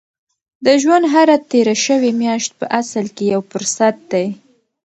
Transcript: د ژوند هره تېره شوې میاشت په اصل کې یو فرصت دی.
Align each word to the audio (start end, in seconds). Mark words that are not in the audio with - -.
د 0.65 0.67
ژوند 0.81 1.05
هره 1.13 1.37
تېره 1.51 1.75
شوې 1.85 2.11
میاشت 2.21 2.51
په 2.59 2.65
اصل 2.81 3.05
کې 3.15 3.25
یو 3.33 3.41
فرصت 3.51 3.95
دی. 4.11 4.27